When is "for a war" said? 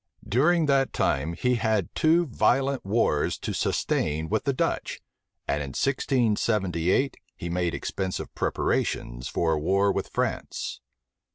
9.27-9.91